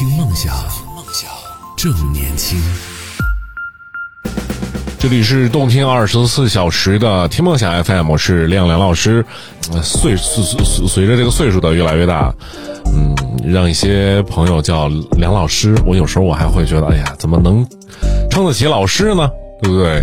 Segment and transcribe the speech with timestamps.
[0.00, 0.54] 听梦想，
[0.96, 1.30] 梦想
[1.76, 2.58] 正年轻。
[4.98, 9.22] 这里是动听二十四小时的听梦想 FM，我是亮亮老师。
[9.82, 12.34] 岁随随随着这个岁数的越来越大，
[12.96, 17.62] 嗯，让一些朋友叫梁老师，我有时候我还会觉得，哎呀，怎么能
[18.30, 19.28] 撑得起老师呢？
[19.62, 20.02] 对不对？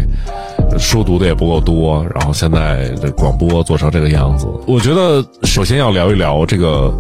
[0.78, 6.94] 书读的也不够多，然后现在这广播做成这个样子，我觉得首先要聊一聊这个。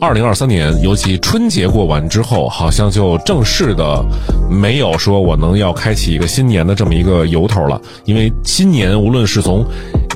[0.00, 4.04] 二零二三年，尤其春节过完之后，好像就正式的
[4.50, 7.80] 没有说我能要开启一个新年的这么一个由头了。
[8.04, 9.64] 因为新年无论是从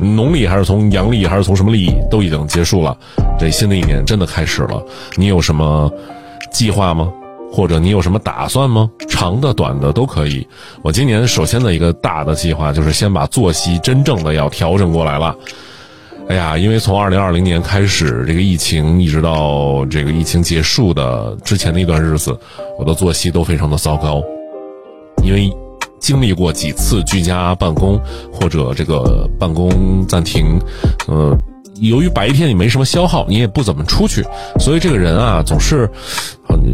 [0.00, 2.96] 农历还是从阳历还是从什么历，都已经结束了。
[3.38, 4.82] 这新的一年真的开始了，
[5.16, 5.90] 你有什么
[6.52, 7.08] 计划吗？
[7.50, 8.90] 或者你有什么打算吗？
[9.08, 10.46] 长的、短的都可以。
[10.82, 15.34] 我今年首先的一个大的计划就是先把作息真正的要调整过来了。
[16.28, 22.38] 哎呀，因为从二零二零年开始，这个疫情一直到这个疫情结束的之前的一段日子，
[22.78, 24.22] 我的作息都非常的糟糕。
[25.24, 25.50] 因为
[25.98, 27.98] 经历过几次居家办公
[28.30, 30.60] 或者这个办公暂停，
[31.08, 31.34] 呃，
[31.80, 34.22] 由于白天你没什么消耗，你也不怎么出去，
[34.60, 35.90] 所以这个人啊总是，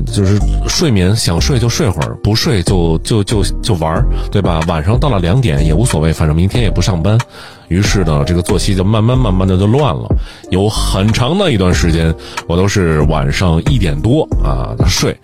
[0.06, 4.60] 就是睡眠想睡就睡会儿，不睡就就就就玩儿，对吧？
[4.68, 7.18] 晚上到了两点也无所谓，反正明天也不上班。
[7.68, 10.08] 于是呢，这个作息就慢慢慢慢的就乱了。
[10.50, 12.14] 有很长的一段时间，
[12.46, 15.16] 我都是晚上一点多啊睡，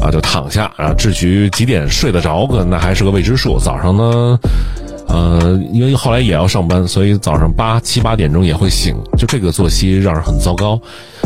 [0.00, 0.92] 啊就躺下啊。
[0.92, 3.58] 至于几点睡得着，可那还是个未知数。
[3.58, 4.38] 早上呢，
[5.12, 8.96] 呃，因为后来也要上班，所以早上八七八点钟也会醒。
[9.18, 10.80] 就这个作息让人很糟糕。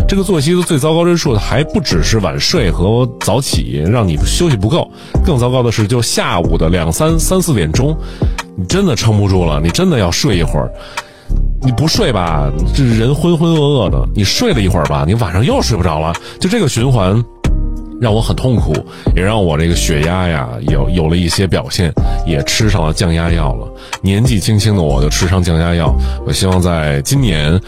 [0.08, 4.90] 这个作息的最糟糕之处还不只是晚睡和早起，让你休息不够。
[5.24, 7.96] 更糟糕的是，就下午的两三三四点钟。
[8.56, 10.68] 你真的撑不住了，你真的要睡一会儿。
[11.62, 16.12] 你不睡吧，这人浑浑噩噩的；你睡了一会儿吧，你晚上又睡不着了。
[16.40, 17.22] 就这个循环，
[18.00, 18.74] 让我很痛苦，
[19.14, 21.92] 也让我这个血压呀有有了一些表现，
[22.26, 23.66] 也吃上了降压药了。
[24.02, 25.94] 年纪轻轻的我就吃上降压药，
[26.26, 27.58] 我希望在今年。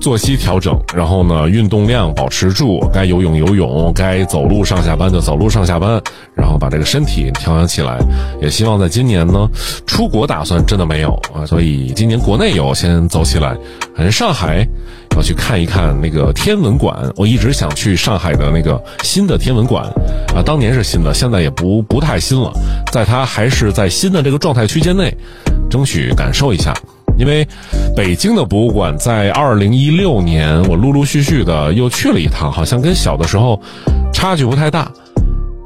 [0.00, 6.00] 作息调整，然后呢，运动量保持住，该游泳游泳，该走路上下班就走路上下班，
[6.34, 7.98] 然后把这个身体调养起来。
[8.40, 9.48] 也希望在今年呢，
[9.86, 13.56] 出国打算真的没有啊，所以今年国内游先走起来。
[13.96, 14.66] 反正上海
[15.16, 19.84] 要去看一看那个天文馆，我一直想去上海的那个新的天文馆
[20.34, 22.52] 啊，当年是新的，现在也不不太新了，
[22.92, 25.16] 在它还是在新的这个状态区间内，
[25.70, 26.74] 争取感受一下。
[27.16, 27.46] 因为
[27.96, 33.60] 北京的博物馆在二零一六年，我陆陆续续的又去了一趟，好像跟小的时候
[34.12, 34.90] 差距不太大。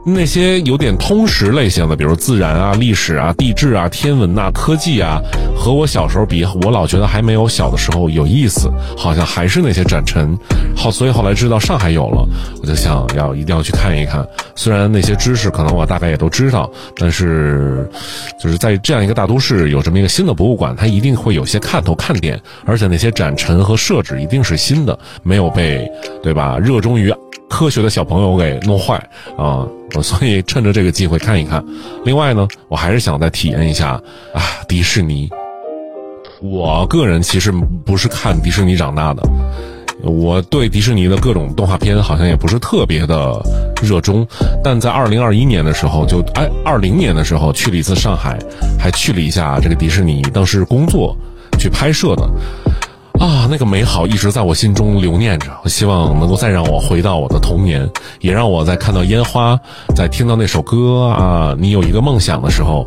[0.07, 5.21] 那些有点通识类型的，比如自然啊、历史啊、地质啊、天文呐、科技啊，
[5.69, 8.71] 和我小时候比，我老觉得还没有小的时候有意思。
[8.97, 10.35] 好像还是那些展陈，
[10.75, 12.27] 好，所以后来知道上海有了，
[12.63, 14.27] 我就想要一定要去看一看。
[14.55, 17.87] 虽然那些知识可能我大概也都知道，但是
[18.43, 25.87] 就是在这样一个大都市有这么一个新的博物馆，它一定会有些看头看点，而且那些展陈和设置一定是新的，没有被
[26.23, 26.57] 对吧？
[26.59, 27.15] 热衷于。
[27.51, 28.95] 科学的小朋友给弄坏
[29.37, 29.67] 啊，
[30.03, 31.63] 所以趁着这个机会看一看。
[32.07, 33.91] 另外呢，我还是想再体验一下
[34.33, 35.29] 啊，迪士尼。
[36.41, 37.53] 我个人其实
[37.85, 39.23] 不是看迪士尼长大的，
[40.03, 43.33] 我对迪士尼的各种动画片好像也不是特别的
[43.83, 44.27] 热衷。
[44.63, 48.39] 但在二零二一年的时候，就哎二零年的时候去了一次上海，
[48.79, 51.17] 还去了一下这个迪士尼，当时工作
[51.59, 52.29] 去拍摄的。
[53.19, 55.47] 啊，那个美好一直在我心中留念着。
[55.65, 57.85] 我希望能够再让我回到我的童年，
[58.21, 59.59] 也让我在看到烟花，
[59.93, 62.87] 在听到那首歌啊，你有一个梦想的时候，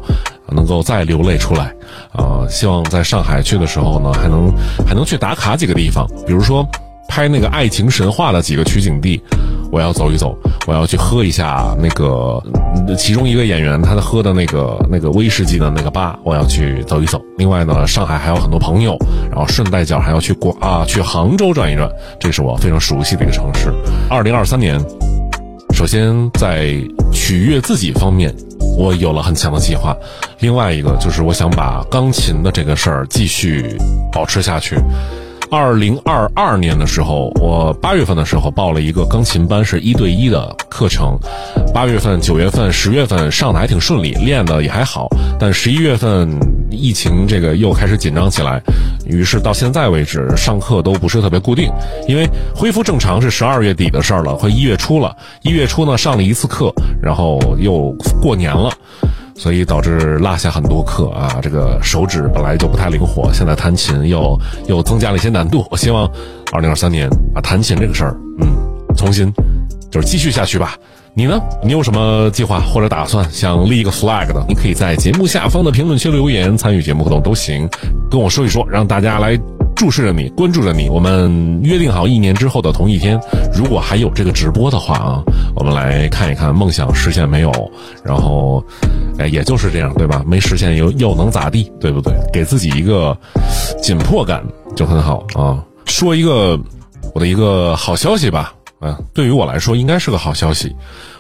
[0.51, 1.73] 能够再流泪出来。
[2.13, 4.51] 啊，希望在上海去的时候呢，还能
[4.85, 6.65] 还能去打卡几个地方，比如说
[7.07, 9.21] 拍那个爱情神话的几个取景地。
[9.73, 12.43] 我要走一走，我要去喝一下那个
[12.97, 17.21] 其中一个演员他的喝的那个那个威士忌的那个吧，我要去走一走。
[17.37, 18.97] 另外呢，上海还有很多朋友，
[19.29, 23.73] 然后顺带脚还要去广啊去杭州转一转，这是我非常熟悉的一个城市。
[24.09, 24.77] 二零二三年，
[25.73, 26.75] 首先在
[27.13, 28.35] 取悦自己方面，
[28.77, 29.95] 我有了很强的计划。
[30.39, 33.77] 另外一个就是我想把钢琴的这个事儿继续
[34.11, 34.75] 保持下去。
[35.51, 41.19] 二零二二年的时候，我八月份的时候报了一个钢琴班，是一对一的课程。
[41.73, 45.09] 八月份、九月份、十月份上的还挺顺利，练的也还好。
[45.37, 46.39] 但十一月份
[46.69, 48.61] 疫情这个又开始紧张起来，
[49.05, 51.69] 于是到现在为止上课都不是特别固定。
[52.07, 52.25] 因为
[52.55, 55.13] 恢复正常是十二月底的事儿了，快一月初了。
[55.41, 58.71] 一月初呢上了一次课，然后又过年了。
[59.41, 65.65] 所以导致落下很多课啊，这个手指本来就不太灵活，现在弹琴又又增加了一些难度。
[65.71, 66.07] 我希望，
[66.51, 68.55] 二零二三年把弹琴这个事儿，嗯，
[68.95, 69.33] 重新
[69.89, 70.75] 就是继续下去吧。
[71.15, 71.41] 你呢？
[71.63, 74.45] 你有什么计划或者打算想立一个 flag 的？
[74.47, 77.67] 你可以在节目下方的评论区留言，参与节目互动都行，
[78.11, 79.35] 跟我说一说，让大家来
[79.75, 80.87] 注视着你，关注着你。
[80.89, 83.19] 我们约定好一年之后的同一天，
[83.53, 85.23] 如果还有这个直播的话啊，
[85.55, 87.51] 我们来看一看梦想实现没有？
[88.03, 88.63] 然后，
[89.17, 90.23] 哎，也就是这样，对吧？
[90.25, 91.71] 没实现又又能咋地？
[91.79, 92.13] 对不对？
[92.31, 93.17] 给自己一个
[93.81, 94.43] 紧迫感
[94.75, 95.63] 就很好啊。
[95.85, 96.59] 说一个
[97.13, 98.53] 我的一个好消息吧。
[98.81, 100.75] 嗯，对于我来说应该是个好消息。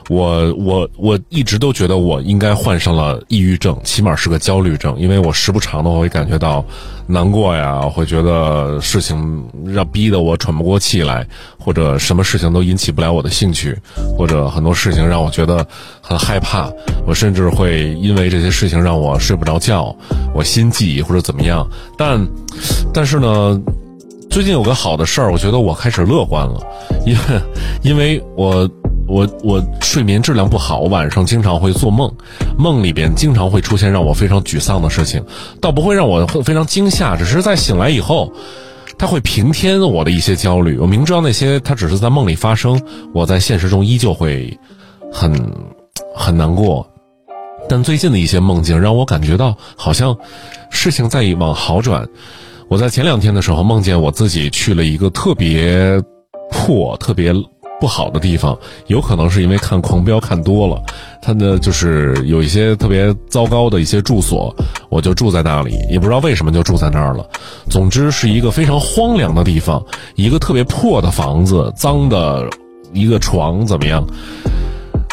[0.09, 6.65] 我我我一直都觉得我应该患上了抑郁症，起码是个焦虑症，因为我时不常的会感觉到
[7.07, 11.25] 难过呀，会觉得事情让逼得我喘不过气来，
[11.57, 13.77] 或者什么事情都引起不了我的兴趣，
[14.17, 15.65] 或者很多事情让我觉得
[16.01, 16.69] 很害怕。
[17.05, 19.95] 我甚至会因为这些事情让我睡不着觉，
[20.33, 21.65] 我心悸或者怎么样。
[21.95, 22.19] 但
[22.91, 23.61] 但是呢。
[24.31, 26.65] 最近有个好的事儿，我觉得我开始乐观了，
[27.05, 27.41] 因为，
[27.83, 28.67] 因为我，
[29.05, 32.09] 我，我睡眠质量不好，晚上经常会做梦，
[32.57, 35.21] 梦里边经常会出现让我非常沮丧的事情，
[35.59, 38.31] 倒不会让我非常惊吓，只是在醒来以后，
[38.97, 40.77] 它会平添我的一些焦虑。
[40.77, 42.81] 我明知道那些它只是在梦里发生，
[43.13, 44.57] 我在现实中依旧会
[45.11, 45.33] 很
[46.15, 46.89] 很难过，
[47.67, 50.17] 但最近的一些梦境让我感觉到好像
[50.69, 52.07] 事情在往好转。
[52.71, 56.01] 我在前两天的时候梦见我自己去了一个特别
[56.49, 57.33] 破、特别
[57.81, 58.57] 不好的地方，
[58.87, 60.81] 有可能是因为看《狂飙》看多了，
[61.21, 64.55] 它呢就是有一些特别糟糕的一些住所，
[64.87, 67.29] 我就住在那里，也不知道为什么就住在那儿了。
[67.69, 69.83] 总之是一个非常荒凉的地方，
[70.15, 72.49] 一个特别破的房子，脏的
[72.93, 74.01] 一个床，怎么样？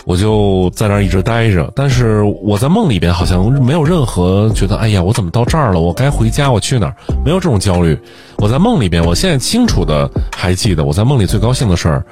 [0.08, 5.78] 我就在那儿一直待着，但是我在梦里边好像没有任何觉得，哎呀，我怎么到这儿了？
[5.78, 6.96] 我该回家，我去哪儿？
[7.22, 7.98] 没有这种焦虑。
[8.38, 12.06] 我在梦里边，我现在清楚的还记得，我在梦里最高兴的事儿，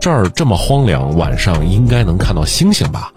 [0.00, 3.10] 这儿这么荒凉，晚上应该能看到星星吧？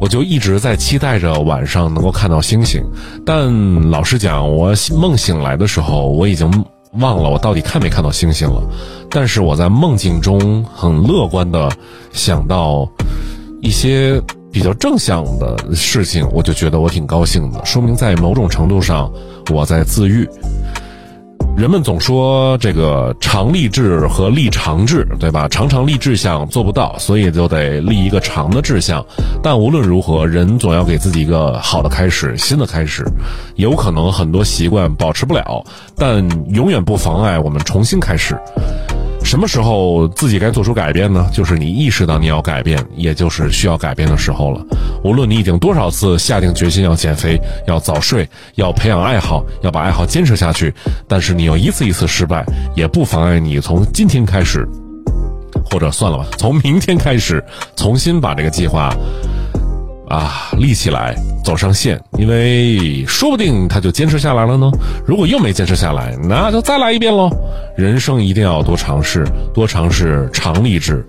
[0.00, 2.84] 我就一直在期待着晚上能够看到星星。
[3.26, 6.64] 但老实讲，我梦醒来的时候，我已经
[7.00, 8.62] 忘了我到底看没看到星星了。
[9.10, 11.68] 但是我在梦境中很乐观的
[12.12, 12.88] 想到。
[13.64, 14.20] 一些
[14.52, 19.10] 比较正向的事情，我就觉得我挺高兴的，说明在某种程度上
[19.50, 20.28] 我在自愈。
[21.56, 25.48] 人们总说这个长立志和立长志，对吧？
[25.48, 29.02] 常常立志向做不到，所以就得立一个长的志向。
[29.42, 33.02] 但无论如何，人总要给自己一个好的开始，新的开始。
[33.54, 35.64] 有可能很多习惯保持不了，
[35.96, 38.38] 但永远不妨碍我们重新开始。
[39.24, 41.28] 什么时候自己该做出改变呢？
[41.32, 44.64] 就是你意识到你要改变，也就是需要改变的时候了。
[45.02, 50.72] 无论你已经多少次下定决心要减肥、要早睡、要培养爱好、要把爱好坚持下去，
[51.08, 52.44] 但是你又一次一次失败，
[52.76, 54.68] 也不妨碍你从今天开始，
[55.64, 57.42] 或者算了吧，从明天开始
[57.74, 58.94] 重新把这个计划。
[60.14, 61.12] 啊，立起来，
[61.44, 64.70] 走上线，因为说不定他就坚持下来了呢。
[65.04, 67.28] 如果又没坚持下来，那就再来一遍喽。
[67.76, 71.04] 人生一定要多尝试，多尝试，常立志，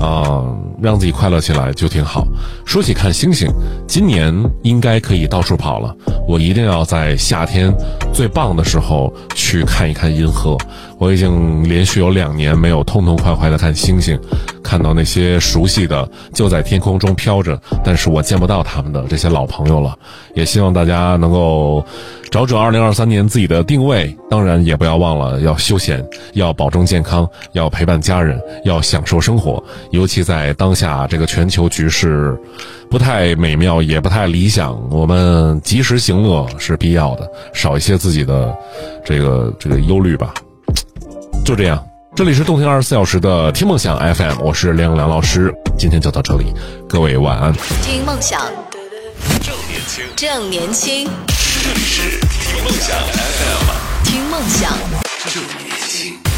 [0.00, 0.44] 啊，
[0.80, 2.24] 让自己快乐起来就挺好。
[2.64, 3.48] 说起看星星，
[3.88, 5.92] 今年应该可以到处跑了。
[6.28, 7.74] 我一定要在夏天
[8.12, 10.56] 最棒的时候去看一看银河。
[10.96, 14.16] 我已经连续有两年没有痛痛快快的看星星，
[14.74, 19.96] 看到那些熟悉的就在天空中飘着，但是我见不到他们的这些老朋友了。
[20.34, 21.86] 也希望大家能够
[22.28, 29.62] 找准二零二三年自己的定位，当然也不要忘了要休闲，要保证健康，要陪伴家人，要享受生活。
[29.92, 32.36] 尤其在当下这个全球局势
[32.90, 38.52] 不太美妙，也不太理想，我们及时行乐是必要的，少一些自己的
[39.04, 40.34] 这个这个忧虑吧。
[41.44, 41.80] 就这样，
[42.16, 46.54] 这里是动听二十四小时的听梦想 FM，我是梁梁老师，今天就到这里，
[46.88, 47.52] 各位晚安。
[47.82, 48.40] 听梦想，
[49.42, 51.10] 正年轻，正年轻，
[51.64, 54.72] 这里是听梦想 FM，听梦想。
[55.26, 56.33] 正年轻。